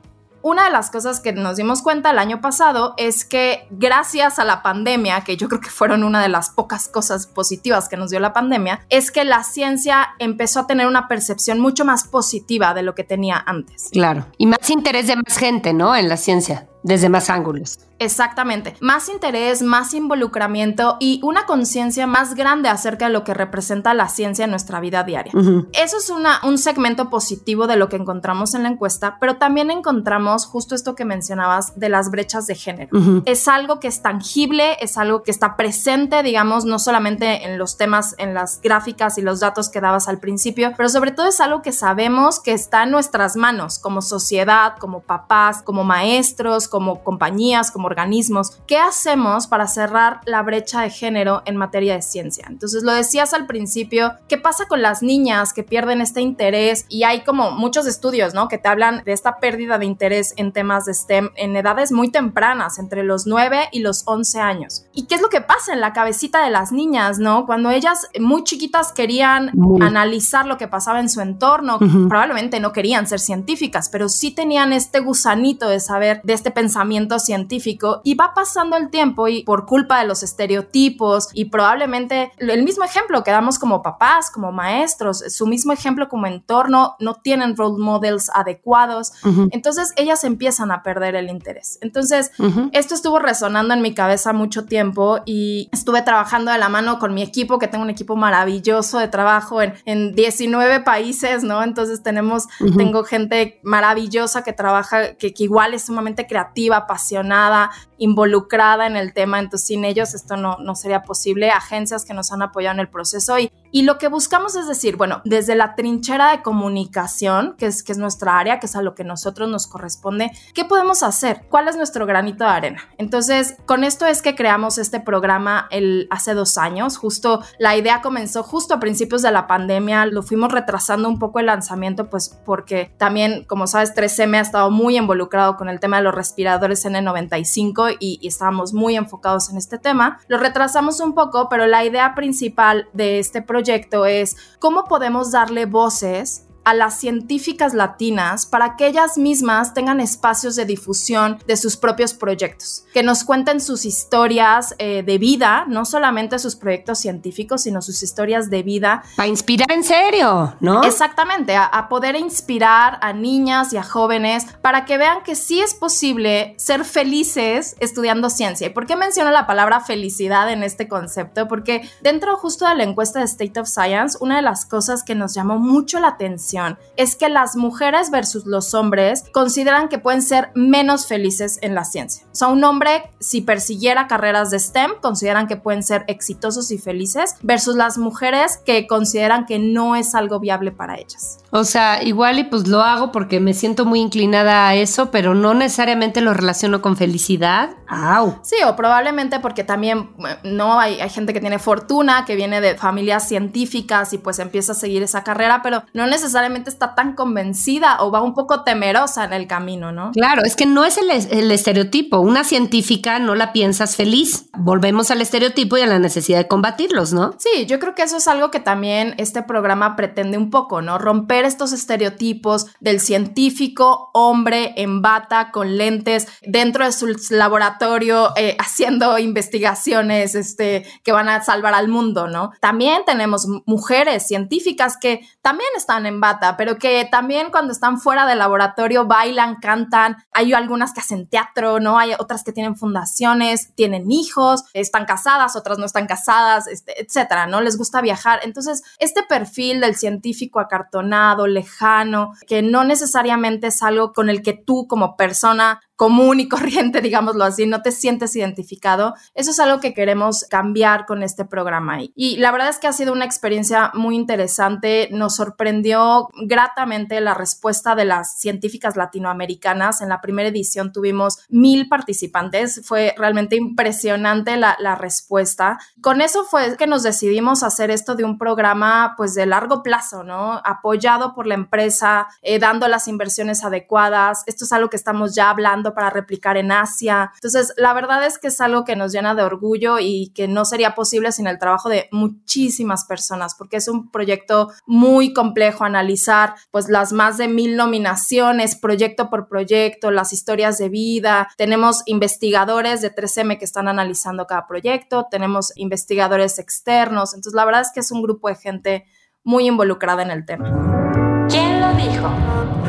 [0.44, 4.44] Una de las cosas que nos dimos cuenta el año pasado es que gracias a
[4.44, 8.10] la pandemia, que yo creo que fueron una de las pocas cosas positivas que nos
[8.10, 12.74] dio la pandemia, es que la ciencia empezó a tener una percepción mucho más positiva
[12.74, 13.88] de lo que tenía antes.
[13.90, 14.26] Claro.
[14.36, 15.96] Y más interés de más gente, ¿no?
[15.96, 17.78] En la ciencia, desde más ángulos.
[17.98, 18.76] Exactamente.
[18.80, 24.08] Más interés, más involucramiento y una conciencia más grande acerca de lo que representa la
[24.08, 25.32] ciencia en nuestra vida diaria.
[25.72, 29.70] Eso es una, un segmento positivo de lo que encontramos en la encuesta, pero también
[29.70, 32.90] encontramos justo esto que mencionabas de las brechas de género.
[33.24, 37.78] Es algo que es tangible, es algo que está presente, digamos, no solamente en los
[37.78, 41.40] temas, en las gráficas y los datos que dabas al principio, pero sobre todo es
[41.40, 47.04] algo que sabemos que está en nuestras manos como sociedad, como papás, como maestros, como
[47.04, 48.60] compañías, como organismos.
[48.66, 52.46] ¿Qué hacemos para cerrar la brecha de género en materia de ciencia?
[52.48, 56.84] Entonces, lo decías al principio, ¿qué pasa con las niñas que pierden este interés?
[56.88, 58.48] Y hay como muchos estudios, ¿no?
[58.48, 62.10] Que te hablan de esta pérdida de interés en temas de STEM en edades muy
[62.10, 64.83] tempranas, entre los 9 y los 11 años.
[64.96, 67.46] ¿Y qué es lo que pasa en la cabecita de las niñas, ¿no?
[67.46, 73.08] Cuando ellas muy chiquitas querían analizar lo que pasaba en su entorno, probablemente no querían
[73.08, 78.34] ser científicas, pero sí tenían este gusanito de saber de este pensamiento científico y va
[78.34, 83.32] pasando el tiempo y por culpa de los estereotipos y probablemente el mismo ejemplo que
[83.32, 89.12] damos como papás, como maestros, su mismo ejemplo como entorno, no tienen role models adecuados,
[89.50, 91.78] entonces ellas empiezan a perder el interés.
[91.80, 92.30] Entonces,
[92.70, 96.98] esto estuvo resonando en mi cabeza mucho tiempo tiempo y estuve trabajando de la mano
[96.98, 101.62] con mi equipo, que tengo un equipo maravilloso de trabajo en, en 19 países, ¿no?
[101.62, 108.86] Entonces tenemos, tengo gente maravillosa que trabaja, que, que igual es sumamente creativa, apasionada, involucrada
[108.86, 112.42] en el tema, entonces sin ellos esto no, no sería posible, agencias que nos han
[112.42, 116.30] apoyado en el proceso y, y lo que buscamos es decir, bueno, desde la trinchera
[116.30, 119.66] de comunicación, que es, que es nuestra área, que es a lo que nosotros nos
[119.66, 121.42] corresponde, ¿qué podemos hacer?
[121.48, 122.82] ¿Cuál es nuestro granito de arena?
[122.98, 128.00] Entonces, con esto es que creamos este programa el, hace dos años, justo la idea
[128.00, 132.40] comenzó justo a principios de la pandemia, lo fuimos retrasando un poco el lanzamiento, pues
[132.44, 136.84] porque también, como sabes, 3M ha estado muy involucrado con el tema de los respiradores
[136.84, 140.18] N95 y, estábamos muy enfocados en este tema.
[140.28, 145.66] Lo retrasamos un poco, pero la idea principal de este proyecto es cómo podemos darle
[145.66, 151.76] voces a las científicas latinas para que ellas mismas tengan espacios de difusión de sus
[151.76, 157.62] propios proyectos, que nos cuenten sus historias eh, de vida, no solamente sus proyectos científicos,
[157.62, 159.02] sino sus historias de vida.
[159.16, 160.82] Para inspirar en serio, ¿no?
[160.82, 165.74] Exactamente, a, poder inspirar a niñas y a jóvenes para que vean que sí es
[165.74, 168.66] posible ser felices estudiando ciencia.
[168.66, 171.46] ¿Y por qué menciono la palabra felicidad en este concepto?
[171.46, 175.14] Porque dentro justo de la encuesta de State of Science, una de las cosas que
[175.14, 176.53] nos llamó mucho la atención
[176.96, 181.84] es que las mujeres versus los hombres consideran que pueden ser menos felices en la
[181.84, 182.24] ciencia.
[182.32, 186.78] O sea, un hombre, si persiguiera carreras de STEM, consideran que pueden ser exitosos y
[186.78, 191.38] felices, versus las mujeres que consideran que no es algo viable para ellas.
[191.50, 195.34] O sea, igual y pues lo hago porque me siento muy inclinada a eso, pero
[195.34, 197.70] no necesariamente lo relaciono con felicidad.
[197.86, 198.38] ¡Au!
[198.42, 200.10] Sí, o probablemente porque también
[200.42, 204.72] no hay, hay gente que tiene fortuna, que viene de familias científicas y pues empieza
[204.72, 206.06] a seguir esa carrera, pero no
[206.44, 210.12] necesariamente está tan convencida o va un poco temerosa en el camino, ¿no?
[210.12, 212.18] Claro, es que no es el, el, estereotipo.
[212.18, 214.46] Una científica no la piensas feliz.
[214.56, 217.34] Volvemos al estereotipo y a la necesidad de combatirlos, ¿no?
[217.38, 220.98] Sí, yo creo que eso es algo que también este programa pretende un poco, ¿no?
[220.98, 228.56] Romper estos estereotipos del científico hombre en bata, con lentes, dentro de su laboratorio, eh,
[228.60, 232.52] haciendo investigaciones este, que van a salvar al mundo, ¿no?
[232.60, 238.26] También tenemos mujeres científicas que también están en bata pero que también cuando están fuera
[238.26, 240.16] del laboratorio bailan, cantan.
[240.32, 241.98] Hay algunas que hacen teatro, ¿no?
[241.98, 247.46] Hay otras que tienen fundaciones, tienen hijos, están casadas, otras no están casadas, este, etcétera,
[247.46, 247.60] ¿no?
[247.60, 248.40] Les gusta viajar.
[248.42, 254.52] Entonces, este perfil del científico acartonado, lejano, que no necesariamente es algo con el que
[254.52, 259.14] tú como persona común y corriente, digámoslo así, no te sientes identificado.
[259.34, 261.98] Eso es algo que queremos cambiar con este programa.
[262.14, 265.08] Y la verdad es que ha sido una experiencia muy interesante.
[265.12, 270.00] Nos sorprendió gratamente la respuesta de las científicas latinoamericanas.
[270.00, 272.82] En la primera edición tuvimos mil participantes.
[272.84, 275.78] Fue realmente impresionante la, respuesta.
[276.00, 280.22] Con eso fue que nos decidimos hacer esto de un programa pues de largo plazo,
[280.22, 280.60] ¿no?
[280.64, 284.44] Apoyado por la empresa, eh, dando las inversiones adecuadas.
[284.46, 287.32] Esto es algo que estamos ya hablando para replicar en Asia.
[287.34, 290.64] Entonces, la verdad es que es algo que nos llena de orgullo y que no
[290.64, 296.54] sería posible sin el trabajo de muchísimas personas, porque es un proyecto muy complejo analizar,
[296.70, 301.48] pues las más de mil nominaciones, proyecto por proyecto, las historias de vida.
[301.56, 307.34] Tenemos investigadores de 3M que están analizando cada proyecto, tenemos investigadores externos.
[307.34, 309.06] Entonces, la verdad es que es un grupo de gente
[309.42, 311.46] muy involucrada en el tema.
[311.48, 312.83] ¿Quién lo dijo?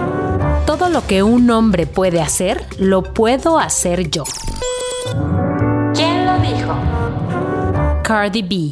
[0.65, 4.23] Todo lo que un hombre puede hacer, lo puedo hacer yo.
[5.93, 6.73] ¿Quién lo dijo?
[8.03, 8.71] Cardi B,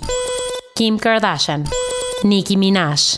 [0.73, 1.65] Kim Kardashian,
[2.23, 3.15] Nicki Minaj.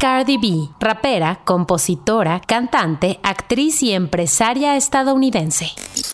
[0.00, 5.66] Cardi B, rapera, compositora, cantante, actriz y empresaria estadounidense.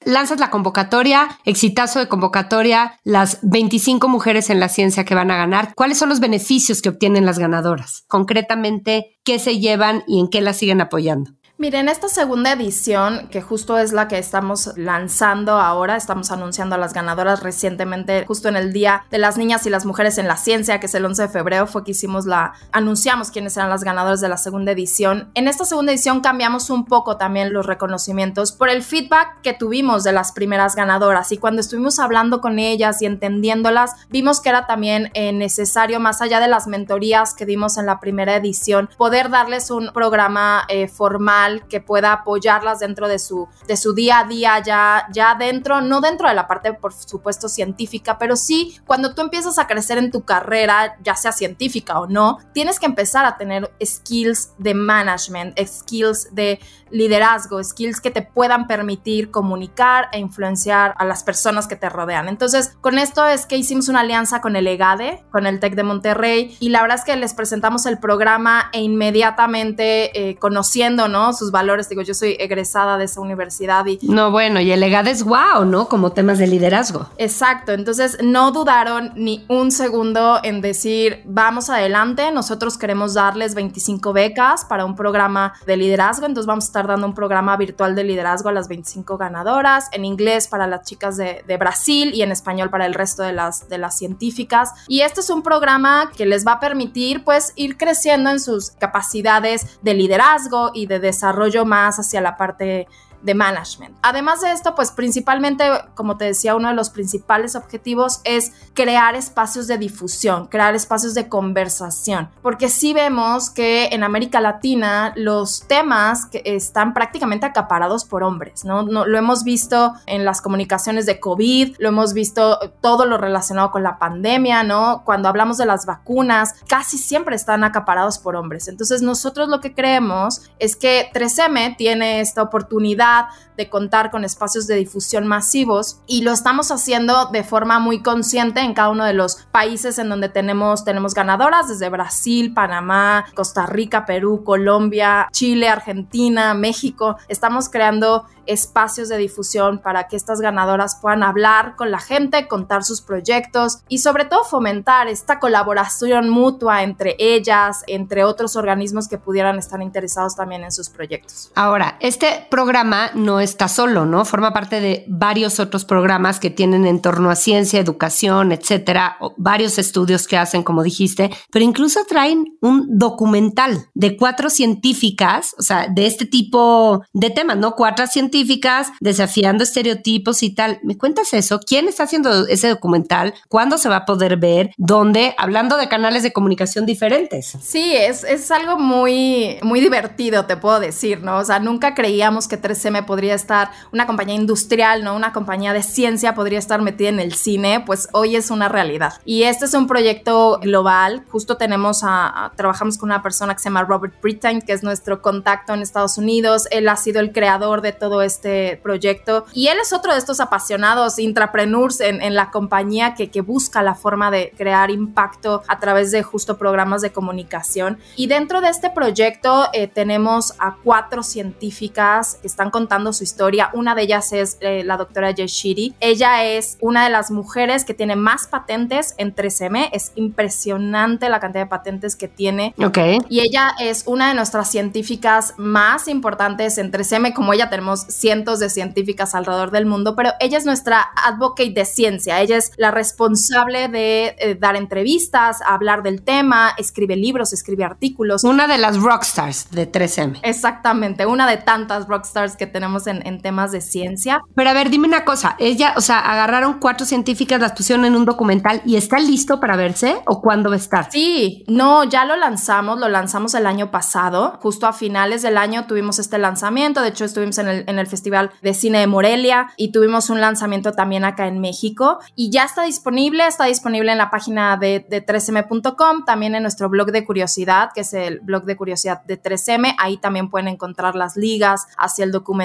[0.07, 5.37] Lanzas la convocatoria, exitazo de convocatoria, las 25 mujeres en la ciencia que van a
[5.37, 5.73] ganar.
[5.75, 8.05] ¿Cuáles son los beneficios que obtienen las ganadoras?
[8.07, 11.33] Concretamente, ¿qué se llevan y en qué las siguen apoyando?
[11.59, 16.79] Miren, esta segunda edición, que justo es la que estamos lanzando ahora, estamos anunciando a
[16.79, 20.37] las ganadoras recientemente, justo en el Día de las Niñas y las Mujeres en la
[20.37, 23.85] Ciencia, que es el 11 de febrero, fue que hicimos la, anunciamos quiénes eran las
[23.85, 25.31] ganadoras de la segunda edición.
[25.33, 30.05] En esta segunda edición cambiamos un poco también los reconocimientos por el feedback que tuvimos
[30.05, 34.67] de las primeras ganadoras y cuando estuvimos hablando con ellas y entendiéndolas, vimos que era
[34.67, 39.31] también eh, necesario, más allá de las mentorías que dimos en la primera edición, poder
[39.31, 44.25] darles un programa eh, formal que pueda apoyarlas dentro de su, de su día a
[44.25, 49.15] día, ya, ya dentro, no dentro de la parte, por supuesto, científica, pero sí cuando
[49.15, 53.25] tú empiezas a crecer en tu carrera, ya sea científica o no, tienes que empezar
[53.25, 60.19] a tener skills de management, skills de liderazgo, skills que te puedan permitir comunicar e
[60.19, 62.29] influenciar a las personas que te rodean.
[62.29, 65.83] Entonces, con esto es que hicimos una alianza con el EGADE, con el TEC de
[65.83, 71.33] Monterrey, y la verdad es que les presentamos el programa e inmediatamente eh, conociendo, ¿no?
[71.37, 73.99] Sus valores, digo, yo soy egresada de esa universidad y...
[74.03, 75.89] No, bueno, y el EGADE es wow, ¿no?
[75.89, 77.09] Como temas de liderazgo.
[77.19, 84.13] Exacto, entonces no dudaron ni un segundo en decir, vamos adelante, nosotros queremos darles 25
[84.13, 88.05] becas para un programa de liderazgo, entonces vamos a estar dando un programa virtual de
[88.05, 92.33] liderazgo a las 25 ganadoras, en inglés para las chicas de, de Brasil y en
[92.33, 94.73] español para el resto de las, de las científicas.
[94.89, 98.71] Y este es un programa que les va a permitir pues ir creciendo en sus
[98.71, 101.26] capacidades de liderazgo y de desarrollo
[101.65, 102.89] más hacia la parte
[103.27, 103.97] de management.
[104.03, 109.17] Además de esto, pues principalmente, como te decía, uno de los principales objetivos es crear
[109.17, 115.67] espacios de difusión, crear espacios de conversación, porque sí vemos que en América Latina los
[115.67, 118.85] temas que están prácticamente acaparados por hombres, ¿no?
[118.85, 119.05] ¿no?
[119.05, 123.83] Lo hemos visto en las comunicaciones de COVID, lo hemos visto todo lo relacionado con
[123.83, 125.03] la pandemia, ¿no?
[125.05, 128.69] Cuando hablamos de las vacunas, casi siempre están acaparados por hombres.
[128.69, 133.16] Entonces nosotros lo que creemos es que 3M tiene esta oportunidad
[133.57, 138.61] de contar con espacios de difusión masivos y lo estamos haciendo de forma muy consciente
[138.61, 143.67] en cada uno de los países en donde tenemos, tenemos ganadoras, desde Brasil, Panamá, Costa
[143.67, 147.17] Rica, Perú, Colombia, Chile, Argentina, México.
[147.29, 152.85] Estamos creando espacios de difusión para que estas ganadoras puedan hablar con la gente, contar
[152.85, 159.19] sus proyectos y sobre todo fomentar esta colaboración mutua entre ellas, entre otros organismos que
[159.19, 161.51] pudieran estar interesados también en sus proyectos.
[161.55, 164.25] Ahora, este programa no está solo, ¿no?
[164.25, 169.79] Forma parte de varios otros programas que tienen en torno a ciencia, educación, etcétera, varios
[169.79, 175.89] estudios que hacen, como dijiste, pero incluso traen un documental de cuatro científicas, o sea,
[175.89, 177.75] de este tipo de temas, ¿no?
[177.77, 180.81] Cuatro científicas desafiando estereotipos y tal.
[180.83, 181.61] ¿Me cuentas eso?
[181.61, 183.35] ¿Quién está haciendo ese documental?
[183.49, 184.71] ¿Cuándo se va a poder ver?
[184.77, 185.35] ¿Dónde?
[185.39, 187.57] Hablando de canales de comunicación diferentes.
[187.63, 191.39] Sí, es, es algo muy, muy divertido, te puedo decir, ¿no?
[191.39, 192.57] O sea, nunca creíamos que
[192.87, 195.15] 3M podría estar, una compañía industrial, ¿no?
[195.15, 199.15] Una compañía de ciencia podría estar metida en el cine, pues hoy es una realidad.
[199.25, 201.25] Y este es un proyecto global.
[201.31, 205.23] Justo tenemos a, trabajamos con una persona que se llama Robert Brittain, que es nuestro
[205.23, 206.67] contacto en Estados Unidos.
[206.71, 209.47] Él ha sido el creador de todo este proyecto.
[209.53, 213.83] Y él es otro de estos apasionados intrapreneurs en, en la compañía que, que, busca
[213.83, 217.99] la forma de crear impacto a través de justo programas de comunicación.
[218.17, 223.71] Y dentro de este proyecto eh, tenemos a cuatro científicas que están contando su historia.
[223.73, 225.95] Una de ellas es eh, la doctora Yeshiri.
[226.01, 229.89] Ella es una de las mujeres que tiene más patentes en 3M.
[229.93, 232.75] Es impresionante la cantidad de patentes que tiene.
[232.77, 232.99] Ok.
[233.31, 237.33] Y ella es una de nuestras científicas más importantes en 3M.
[237.33, 241.87] Como ella tenemos cientos de científicas alrededor del mundo, pero ella es nuestra advocate de
[241.87, 247.85] ciencia, ella es la responsable de eh, dar entrevistas, hablar del tema, escribe libros, escribe
[247.85, 248.45] artículos.
[248.45, 250.41] Una de las rockstars de 3M.
[250.43, 254.41] Exactamente, una de tantas rockstars que tenemos en, en temas de ciencia.
[254.55, 258.17] Pero a ver, dime una cosa, ella, o sea, agarraron cuatro científicas, las pusieron en
[258.17, 261.11] un documental y está listo para verse o cuándo va a estar?
[261.11, 265.87] Sí, no, ya lo lanzamos, lo lanzamos el año pasado, justo a finales del año
[265.87, 269.71] tuvimos este lanzamiento, de hecho estuvimos en el, en el Festival de Cine de Morelia
[269.77, 274.19] y tuvimos un lanzamiento también acá en México y ya está disponible, está disponible en
[274.19, 278.65] la página de, de 3m.com, también en nuestro blog de curiosidad, que es el blog
[278.65, 282.56] de curiosidad de 3m, ahí también pueden encontrar las ligas hacia el documental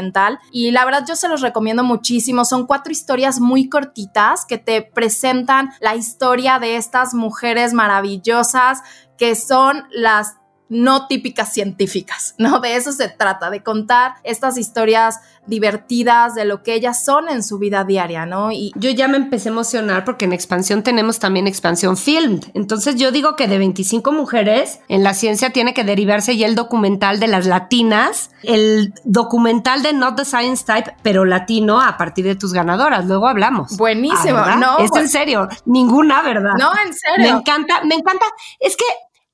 [0.52, 4.82] y la verdad yo se los recomiendo muchísimo, son cuatro historias muy cortitas que te
[4.82, 8.82] presentan la historia de estas mujeres maravillosas
[9.18, 10.38] que son las
[10.72, 12.62] no típicas científicas, ¿no?
[12.62, 17.44] De eso se trata, de contar estas historias divertidas de lo que ellas son en
[17.44, 18.54] su vida diaria, ¿no?
[18.54, 22.40] Y yo ya me empecé a emocionar porque en expansión tenemos también expansión film.
[22.54, 26.56] Entonces yo digo que de 25 mujeres en la ciencia tiene que derivarse ya el
[26.56, 32.24] documental de las latinas, el documental de Not the Science Type, pero latino a partir
[32.24, 33.06] de tus ganadoras.
[33.08, 33.76] Luego hablamos.
[33.76, 34.80] Buenísimo, ah, ¿no?
[34.80, 36.54] Es en serio, ninguna, ¿verdad?
[36.58, 37.34] No, en serio.
[37.34, 38.26] Me encanta, me encanta.
[38.62, 38.86] Es que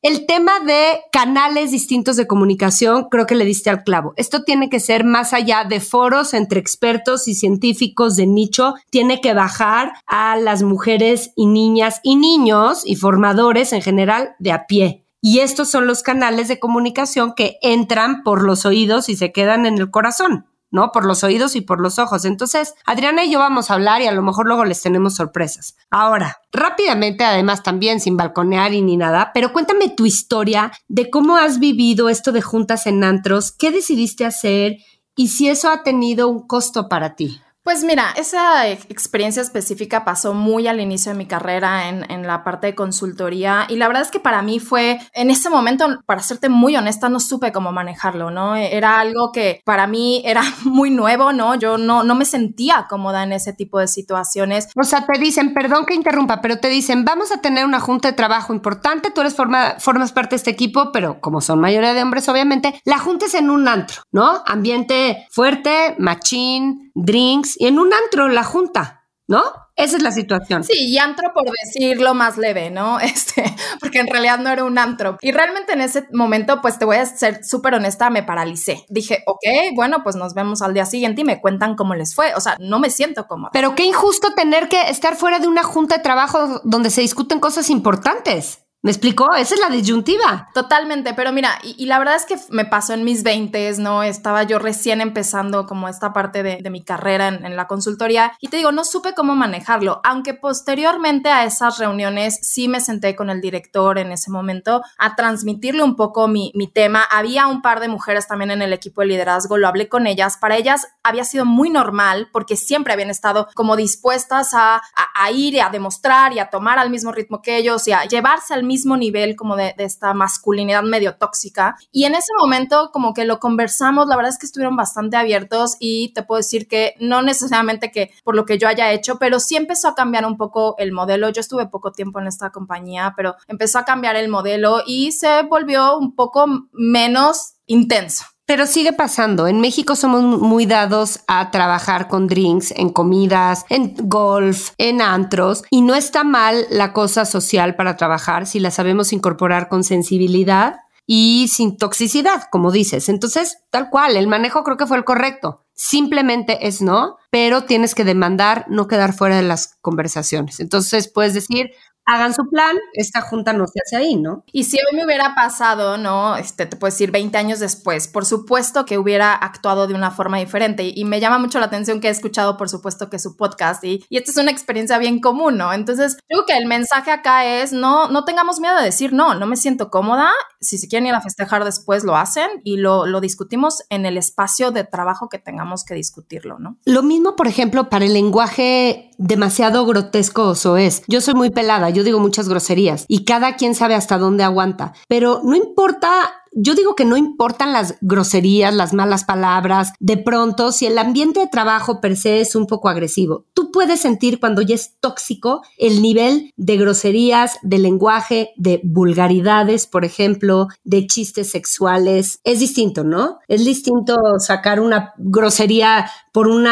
[0.03, 4.13] el tema de canales distintos de comunicación, creo que le diste al clavo.
[4.15, 9.21] Esto tiene que ser más allá de foros entre expertos y científicos de nicho, tiene
[9.21, 14.67] que bajar a las mujeres y niñas y niños y formadores en general de a
[14.67, 19.31] pie Y estos son los canales de comunicación que entran por los oídos y se
[19.31, 20.45] quedan en el corazón.
[20.71, 20.91] ¿No?
[20.91, 22.25] Por los oídos y por los ojos.
[22.25, 25.75] Entonces, Adriana y yo vamos a hablar y a lo mejor luego les tenemos sorpresas.
[25.89, 31.37] Ahora, rápidamente, además también sin balconear y ni nada, pero cuéntame tu historia de cómo
[31.37, 34.77] has vivido esto de juntas en antros, qué decidiste hacer
[35.15, 37.41] y si eso ha tenido un costo para ti.
[37.67, 42.45] Pues mira, esa experiencia específica pasó muy al inicio de mi carrera en, en, la
[42.45, 46.23] parte de consultoría y la verdad es que para mí fue, en ese momento, para
[46.23, 48.55] serte muy honesta, no supe cómo manejarlo, ¿no?
[48.55, 51.55] Era algo que para mí era muy nuevo, ¿no?
[51.55, 54.69] Yo no, no me sentía cómoda en ese tipo de situaciones.
[54.77, 58.07] O sea, te dicen, perdón que interrumpa, pero te dicen, vamos a tener una junta
[58.07, 61.93] de trabajo importante, tú eres forma, formas parte de este equipo, pero como son mayoría
[61.93, 64.41] de hombres, obviamente, la junta es en un antro, ¿no?
[64.45, 69.43] Ambiente fuerte, machín, drinks y en un antro la junta, ¿no?
[69.75, 70.63] Esa es la situación.
[70.63, 72.99] Sí, y antro por decirlo más leve, ¿no?
[73.07, 73.43] Este,
[73.79, 75.17] porque en realidad no era un antro.
[75.21, 78.85] Y realmente en ese momento, pues te voy a ser súper honesta, me paralicé.
[78.89, 82.33] Dije, ok, bueno, pues nos vemos al día siguiente y me cuentan cómo les fue.
[82.35, 83.51] O sea, no me siento cómoda.
[83.53, 87.39] Pero qué injusto tener que estar fuera de una junta de trabajo donde se discuten
[87.39, 88.66] cosas importantes.
[88.83, 89.33] ¿Me explicó?
[89.33, 90.49] Esa es la disyuntiva.
[90.53, 94.03] Totalmente, pero mira, y, la verdad es que me pasó en mis 20, ¿no?
[94.03, 98.57] Estaba yo recién empezando como esta parte de, mi carrera en, la consultoría y te
[98.57, 103.41] digo, no supe cómo manejarlo, aunque posteriormente a esas reuniones sí me senté con el
[103.41, 107.03] director en ese momento a transmitirle un poco mi, tema.
[107.09, 110.37] Había un par de mujeres también en el equipo de liderazgo, lo hablé con ellas.
[110.37, 114.83] Para ellas había sido muy normal porque siempre habían estado como dispuestas a,
[115.15, 118.03] a ir y a demostrar y a tomar al mismo ritmo que ellos y a
[118.05, 121.77] llevarse al mismo nivel como de, esta masculinidad medio tóxica.
[121.91, 125.75] Y en ese momento como que lo conversamos, la verdad es que estuvieron bastante abiertos
[125.79, 129.39] y te puedo decir que no necesariamente que por lo que yo haya hecho, pero
[129.39, 131.29] sí empezó a cambiar un poco el modelo.
[131.29, 135.43] Yo estuve poco tiempo en esta compañía, pero empezó a cambiar el modelo y se
[135.43, 138.25] volvió un poco menos intenso.
[138.47, 139.47] Pero sigue pasando.
[139.47, 145.65] En México somos muy dados a trabajar con drinks, en comidas, en golf, en antros.
[145.69, 150.77] Y no está mal la cosa social para trabajar si la sabemos incorporar con sensibilidad
[151.05, 153.09] y sin toxicidad, como dices.
[153.09, 155.65] Entonces, tal cual, el manejo creo que fue el correcto.
[155.73, 160.61] Simplemente es no, pero tienes que demandar no quedar fuera de las conversaciones.
[160.61, 161.71] Entonces, puedes decir,
[162.07, 164.43] hagan su plan, esta junta no se hace ahí, ¿no?
[164.51, 166.37] Y si hoy me hubiera pasado, ¿no?
[166.37, 170.39] Este, te puedo decir 20 años después, por supuesto que hubiera actuado de una forma
[170.39, 173.83] diferente y, me llama mucho la atención que he escuchado, por supuesto, que su podcast
[173.83, 175.71] y, y esta es una experiencia bien común, ¿no?
[175.71, 179.45] Entonces, creo que el mensaje acá es, no, no tengamos miedo de decir, no, no
[179.45, 183.21] me siento cómoda, si se quieren ir a festejar después, lo hacen y lo, lo
[183.21, 186.77] discutimos en el espacio de trabajo que tengamos que discutirlo, ¿no?
[186.85, 191.03] Lo mismo, por ejemplo, para el lenguaje demasiado grotesco o soez.
[191.07, 194.93] Yo soy muy pelada, yo digo muchas groserías y cada quien sabe hasta dónde aguanta,
[195.07, 200.71] pero no importa yo digo que no importan las groserías, las malas palabras, de pronto,
[200.71, 204.63] si el ambiente de trabajo per se es un poco agresivo, tú puedes sentir cuando
[204.63, 211.51] ya es tóxico el nivel de groserías, de lenguaje, de vulgaridades, por ejemplo, de chistes
[211.51, 212.39] sexuales.
[212.43, 213.37] Es distinto, ¿no?
[213.47, 216.67] Es distinto sacar una grosería por un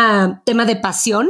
[0.45, 1.29] tema de pasión,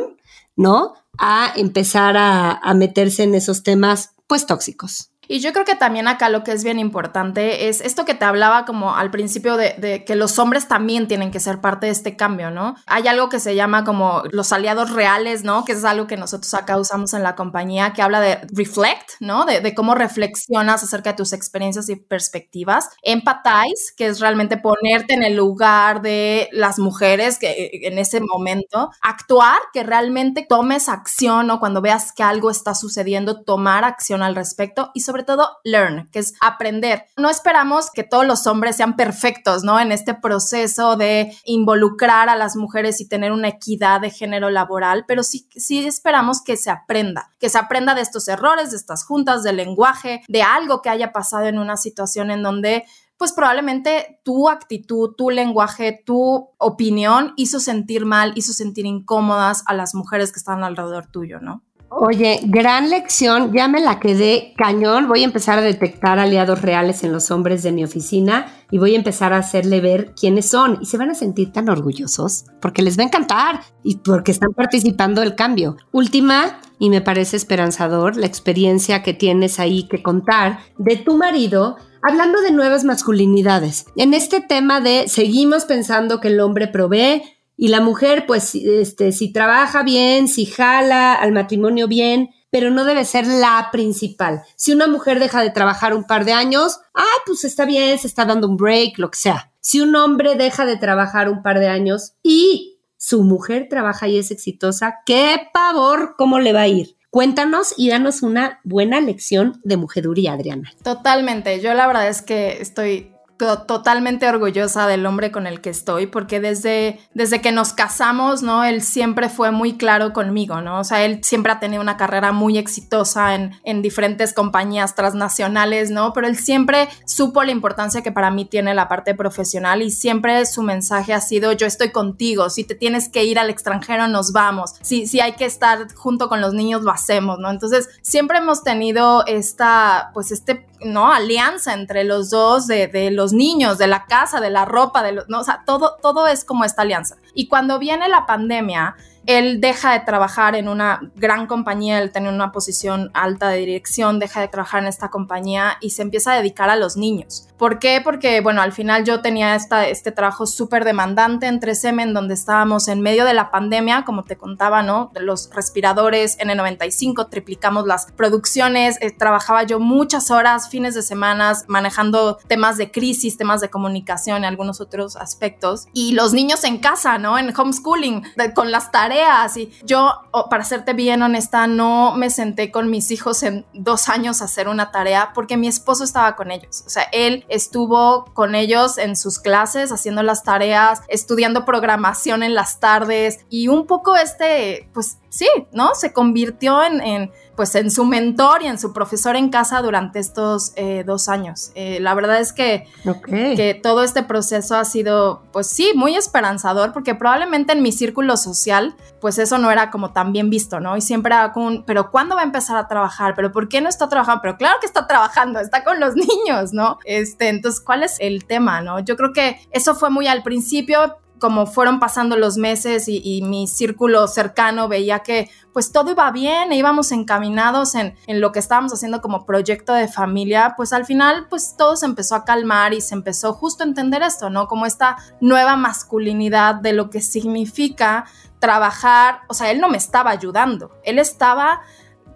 [0.55, 0.93] ¿no?
[1.17, 5.11] A empezar a, meterse en esos temas pues tóxicos.
[5.27, 8.25] Y yo creo que también acá lo que es bien importante es esto que te
[8.25, 12.15] hablaba como al principio de, que los hombres también tienen que ser parte de este
[12.15, 12.75] cambio, ¿no?
[12.85, 15.65] Hay algo que se llama como los aliados reales, ¿no?
[15.65, 19.45] Que es algo que nosotros acá usamos en la compañía, que habla de reflect, ¿no?
[19.45, 22.89] De, cómo reflexionas acerca de tus experiencias y perspectivas.
[23.01, 28.89] Empathize, que es realmente ponerte en el lugar de las mujeres que en ese momento.
[29.01, 34.35] Actuar, que realmente tomes acción o cuando veas que algo está sucediendo, tomar acción al
[34.35, 34.91] respecto.
[34.93, 37.05] Y sobre sobre todo learn, que es aprender.
[37.15, 39.79] No esperamos que todos los hombres sean perfectos, ¿no?
[39.79, 45.05] En este proceso de involucrar a las mujeres y tener una equidad de género laboral,
[45.07, 49.05] pero sí, sí esperamos que se aprenda, que se aprenda de estos errores, de estas
[49.05, 52.83] juntas, del lenguaje, de algo que haya pasado en una situación en donde
[53.15, 59.73] pues probablemente tu actitud, tu lenguaje, tu opinión hizo sentir mal, hizo sentir incómodas a
[59.73, 61.63] las mujeres que están alrededor tuyo, ¿no?
[61.97, 65.07] Oye, gran lección, ya me la quedé cañón.
[65.07, 68.95] Voy a empezar a detectar aliados reales en los hombres de mi oficina y voy
[68.95, 70.77] a empezar a hacerle ver quiénes son.
[70.81, 74.51] Y se van a sentir tan orgullosos porque les va a encantar y porque están
[74.51, 75.77] participando del cambio.
[75.93, 81.77] Última, y me parece esperanzador, la experiencia que tienes ahí que contar de tu marido
[82.01, 83.85] hablando de nuevas masculinidades.
[83.95, 87.23] En este tema de seguimos pensando que el hombre provee,
[87.57, 92.85] y la mujer, pues, este, si trabaja bien, si jala al matrimonio bien, pero no
[92.85, 94.43] debe ser la principal.
[94.55, 98.07] Si una mujer deja de trabajar un par de años, ah, pues está bien, se
[98.07, 99.51] está dando un break, lo que sea.
[99.59, 104.17] Si un hombre deja de trabajar un par de años y su mujer trabaja y
[104.17, 106.95] es exitosa, qué pavor, ¿cómo le va a ir?
[107.09, 110.73] Cuéntanos y danos una buena lección de mujeduría, Adriana.
[110.83, 111.61] Totalmente.
[111.61, 116.39] Yo la verdad es que estoy totalmente orgullosa del hombre con el que estoy, porque
[116.39, 118.63] desde, desde que nos casamos, ¿no?
[118.63, 120.79] Él siempre fue muy claro conmigo, ¿no?
[120.79, 125.91] O sea, él siempre ha tenido una carrera muy exitosa en, en diferentes compañías transnacionales,
[125.91, 126.13] ¿no?
[126.13, 130.45] Pero él siempre supo la importancia que para mí tiene la parte profesional y siempre
[130.45, 134.31] su mensaje ha sido, yo estoy contigo, si te tienes que ir al extranjero, nos
[134.31, 137.49] vamos, si, si hay que estar junto con los niños, lo hacemos, ¿no?
[137.49, 141.11] Entonces, siempre hemos tenido esta, pues este ¿no?
[141.11, 145.29] Alianza entre los dos de, los niños, de la casa, de la ropa, de los,
[145.29, 145.39] ¿no?
[145.39, 147.17] O sea, todo, todo es como esta alianza.
[147.33, 148.95] Y cuando viene la pandemia,
[149.25, 154.19] él deja de trabajar en una gran compañía, él tiene una posición alta de dirección,
[154.19, 157.47] deja de trabajar en esta compañía y se empieza a dedicar a los niños.
[157.57, 158.01] ¿Por qué?
[158.03, 162.33] Porque, bueno, al final yo tenía esta, este trabajo súper demandante en 3M, en donde
[162.33, 165.09] estábamos en medio de la pandemia, como te contaba, ¿no?
[165.13, 171.63] De los respiradores N95, triplicamos las producciones, eh, trabajaba yo muchas horas, fines de semanas,
[171.67, 175.87] manejando temas de crisis, temas de comunicación y algunos otros aspectos.
[175.93, 177.37] Y los niños en casa, ¿no?
[177.37, 178.23] En homeschooling,
[178.53, 179.14] con las tareas.
[179.55, 180.11] Y yo,
[180.49, 184.67] para serte bien honesta, no me senté con mis hijos en dos años a hacer
[184.67, 186.83] una tarea porque mi esposo estaba con ellos.
[186.85, 192.53] O sea, él estuvo con ellos en sus clases haciendo las tareas, estudiando programación en
[192.55, 195.95] las tardes y un poco este, pues sí, ¿no?
[195.95, 200.73] Se convirtió en, pues en su mentor y en su profesor en casa durante estos
[200.75, 201.71] eh, dos años.
[201.75, 202.87] Eh, la verdad es que,
[203.33, 208.37] que todo este proceso ha sido, pues sí, muy esperanzador porque probablemente en mi círculo
[208.37, 210.97] social, pues eso no era como tan bien visto, ¿no?
[210.97, 213.33] Y siempre era como, pero ¿cuándo va a empezar a trabajar?
[213.35, 214.41] ¿Pero por qué no está trabajando?
[214.41, 216.99] Pero claro que está trabajando, está con los niños, ¿no?
[217.05, 218.99] Este, entonces, ¿cuál es el tema, no?
[218.99, 223.67] Yo creo que eso fue muy al principio, como fueron pasando los meses y, mi
[223.67, 228.59] círculo cercano veía que pues todo iba bien e íbamos encaminados en, en, lo que
[228.59, 232.93] estábamos haciendo como proyecto de familia, pues al final pues todo se empezó a calmar
[232.93, 234.67] y se empezó justo a entender esto, ¿no?
[234.67, 238.25] Como esta nueva masculinidad de lo que significa
[238.59, 241.81] trabajar, o sea, él no me estaba ayudando, él estaba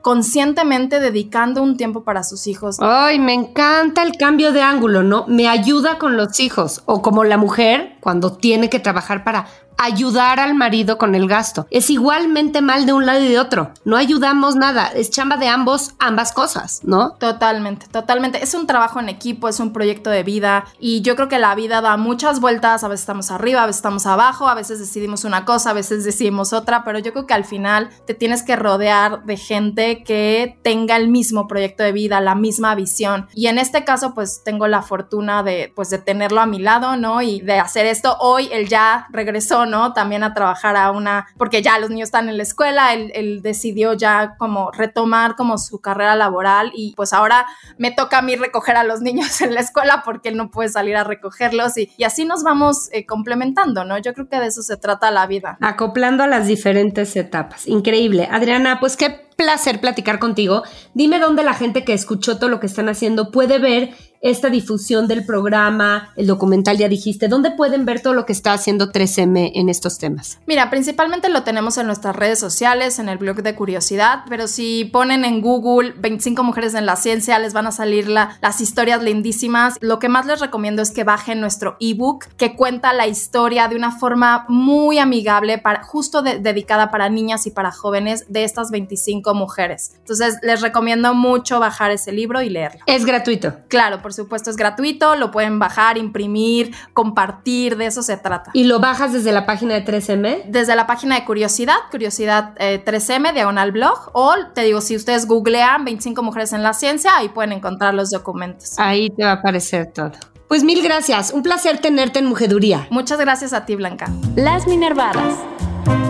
[0.02, 2.78] conscientemente dedicando un tiempo para sus hijos.
[2.80, 5.26] Ay, me encanta el cambio de ángulo, ¿no?
[5.28, 6.82] Me ayuda con los hijos.
[6.86, 9.48] O como la mujer cuando tiene que trabajar para
[9.80, 11.66] ayudar al marido con el gasto.
[11.72, 13.72] Es igualmente mal de un lado y de otro.
[13.86, 14.88] No ayudamos nada.
[14.88, 17.14] Es chamba de ambos, ambas cosas, ¿no?
[17.14, 18.44] Totalmente, totalmente.
[18.44, 21.56] Es un trabajo en equipo, es un proyecto de vida y yo creo que la
[21.56, 22.84] vida da muchas vueltas.
[22.84, 26.04] A veces estamos arriba, a veces estamos abajo, a veces decidimos una cosa, a veces
[26.04, 30.58] decidimos otra, pero yo creo que al final te tienes que rodear de gente que
[30.64, 33.28] tenga el mismo proyecto de vida, la misma visión.
[33.34, 36.96] Y en este caso, pues tengo la fortuna de, pues, de tenerlo a mi lado,
[36.96, 37.22] ¿no?
[37.22, 38.18] Y de hacer esto.
[38.20, 39.94] Hoy él ya regresó, ¿no?
[39.94, 43.94] También a trabajar a una, porque ya los niños están en la escuela, él, decidió
[43.94, 47.46] ya como retomar como su carrera laboral y pues ahora
[47.78, 50.70] me toca a mí recoger a los niños en la escuela porque él no puede
[50.70, 53.98] salir a recogerlos y, así nos vamos eh, complementando, ¿no?
[53.98, 55.58] Yo creo que de eso se trata la vida.
[55.62, 57.68] Acoplando a las diferentes etapas.
[57.68, 58.28] Increíble.
[58.32, 60.64] Adriana, pues qué placer platicar contigo.
[60.94, 65.08] Dime dónde la gente que escuchó todo lo que están haciendo puede ver esta difusión
[65.08, 69.52] del programa, el documental ya dijiste, ¿dónde pueden ver todo lo que está haciendo 3M
[69.56, 70.40] en estos temas?
[70.46, 74.86] Mira, principalmente lo tenemos en nuestras redes sociales, en el blog de Curiosidad, pero si
[74.86, 79.78] ponen en Google 25 mujeres en la ciencia, les van a salir las historias lindísimas.
[79.82, 83.76] Lo que más les recomiendo es que bajen nuestro ebook que cuenta la historia de
[83.76, 89.34] una forma muy amigable, para, justo dedicada para niñas y para jóvenes de estas 25
[89.34, 89.94] mujeres.
[90.00, 92.82] Entonces, les recomiendo mucho bajar ese libro y leerlo.
[92.86, 93.56] Es gratuito.
[93.68, 98.52] Claro, por supuesto es gratuito, lo pueden bajar, imprimir, compartir, de eso se trata.
[98.54, 100.46] ¿Y lo bajas desde la página de 3M?
[100.48, 105.28] Desde la página de Curiosidad, Curiosidad 3M, eh, diagonal blog, o te digo, si ustedes
[105.28, 108.78] googlean 25 mujeres en la ciencia, ahí pueden encontrar los documentos.
[108.78, 110.12] Ahí te va a aparecer todo.
[110.48, 112.88] Pues mil gracias, un placer tenerte en Mujeduría.
[112.90, 114.12] Muchas gracias a ti, Blanca.
[114.36, 115.36] Las Minervadas.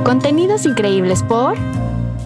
[0.05, 1.57] Contenidos increíbles por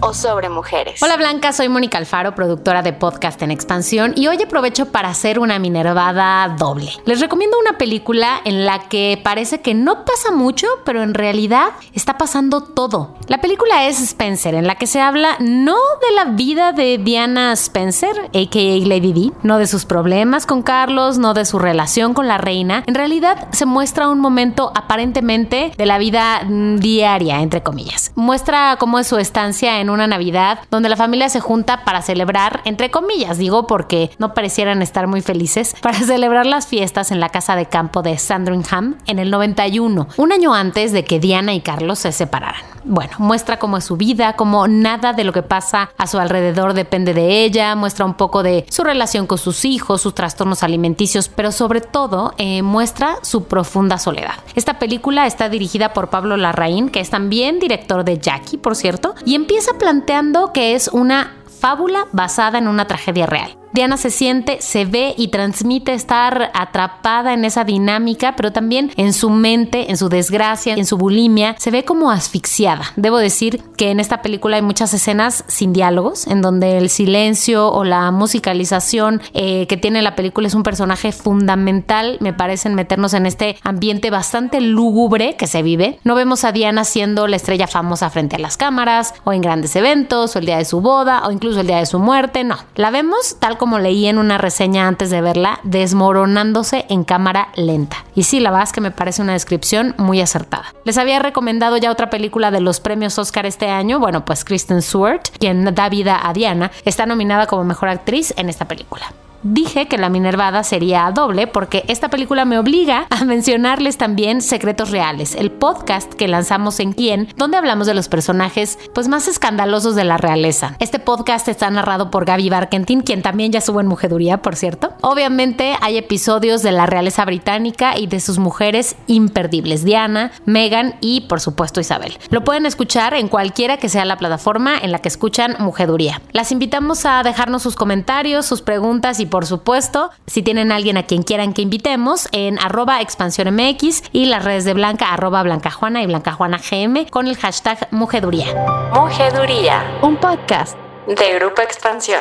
[0.04, 1.02] o sobre mujeres.
[1.02, 5.38] Hola Blanca, soy Mónica Alfaro, productora de podcast en expansión y hoy aprovecho para hacer
[5.38, 6.90] una minervada doble.
[7.06, 11.68] Les recomiendo una película en la que parece que no pasa mucho, pero en realidad
[11.94, 13.14] está pasando todo.
[13.28, 15.76] La película es Spencer, en la que se habla no
[16.06, 21.16] de la vida de Diana Spencer, aka Lady D, no de sus problemas con Carlos,
[21.16, 22.84] no de su relación con la reina.
[22.86, 28.12] En realidad se muestra un momento aparentemente de la vida mm, diaria, entre comillas.
[28.16, 32.60] Muestra cómo es su estancia en una Navidad donde la familia se junta para celebrar,
[32.64, 37.30] entre comillas, digo porque no parecieran estar muy felices, para celebrar las fiestas en la
[37.30, 41.60] casa de campo de Sandringham en el 91, un año antes de que Diana y
[41.60, 42.74] Carlos se separaran.
[42.86, 46.74] Bueno, muestra cómo es su vida, cómo nada de lo que pasa a su alrededor
[46.74, 51.28] depende de ella, muestra un poco de su relación con sus hijos, sus trastornos alimenticios,
[51.28, 54.34] pero sobre todo eh, muestra su profunda soledad.
[54.54, 59.14] Esta película está dirigida por Pablo Larraín, que es también director de Jackie, por cierto,
[59.24, 63.58] y empieza planteando que es una fábula basada en una tragedia real.
[63.74, 69.12] Diana se siente, se ve y transmite estar atrapada en esa dinámica, pero también en
[69.12, 72.84] su mente, en su desgracia, en su bulimia, se ve como asfixiada.
[72.94, 77.68] Debo decir que en esta película hay muchas escenas sin diálogos, en donde el silencio
[77.72, 82.76] o la musicalización eh, que tiene la película es un personaje fundamental, me parece, en
[82.76, 85.98] meternos en este ambiente bastante lúgubre que se vive.
[86.04, 89.74] No vemos a Diana siendo la estrella famosa frente a las cámaras, o en grandes
[89.74, 92.56] eventos, o el día de su boda, o incluso el día de su muerte, no.
[92.76, 97.48] La vemos tal como como leí en una reseña antes de verla, desmoronándose en cámara
[97.56, 98.04] lenta.
[98.14, 100.74] Y sí, la verdad es que me parece una descripción muy acertada.
[100.84, 104.00] Les había recomendado ya otra película de los premios Oscar este año.
[104.00, 108.50] Bueno, pues Kristen Stewart, quien da vida a Diana, está nominada como mejor actriz en
[108.50, 109.06] esta película
[109.44, 114.90] dije que la Minervada sería doble porque esta película me obliga a mencionarles también Secretos
[114.90, 119.94] Reales, el podcast que lanzamos en Quién, donde hablamos de los personajes pues más escandalosos
[119.94, 120.76] de la realeza.
[120.80, 124.94] Este podcast está narrado por Gaby Barkentin, quien también ya subo en Mujeduría, por cierto.
[125.02, 131.22] Obviamente hay episodios de la realeza británica y de sus mujeres imperdibles, Diana, Megan y
[131.22, 132.18] por supuesto Isabel.
[132.30, 136.22] Lo pueden escuchar en cualquiera que sea la plataforma en la que escuchan Mujeduría.
[136.32, 141.06] Las invitamos a dejarnos sus comentarios, sus preguntas y por supuesto, si tienen alguien a
[141.06, 146.04] quien quieran que invitemos, en arroba expansión MX y las redes de Blanca, arroba Blancajuana
[146.04, 148.46] y Blancajuana GM con el hashtag Mujeduría.
[148.92, 150.78] Mujeduría, un podcast
[151.08, 152.20] de Grupo Expansión.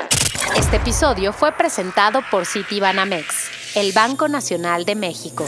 [0.57, 5.47] Este episodio fue presentado por Citibanamex, el Banco Nacional de México.